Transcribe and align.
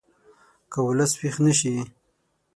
که 0.71 0.79
ولس 0.87 1.11
ویښ 1.19 1.35
نه 1.45 1.53
شي 1.59 1.73